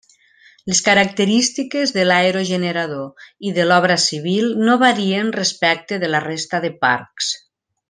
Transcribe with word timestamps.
Les 0.69 0.79
característiques 0.85 1.93
de 1.97 2.05
l'aerogenerador 2.07 3.27
i 3.49 3.53
de 3.59 3.67
l'obra 3.73 3.99
civil 4.07 4.49
no 4.65 4.79
varien 4.87 5.31
respecte 5.39 6.01
de 6.07 6.11
la 6.15 6.25
resta 6.27 6.65
de 6.67 6.75
parcs. 6.89 7.31